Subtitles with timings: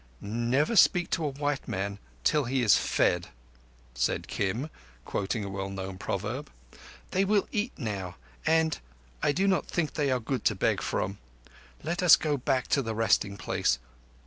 [0.19, 3.27] "Never speak to a white man till he is fed,"
[3.93, 4.71] said Kim,
[5.05, 6.49] quoting a well known proverb.
[7.11, 8.79] "They will eat now, and—and
[9.21, 11.19] I do not think they are good to beg from.
[11.83, 13.77] Let us go back to the resting place.